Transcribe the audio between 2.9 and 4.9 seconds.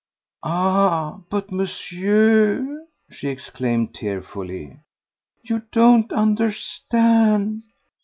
she exclaimed tearfully,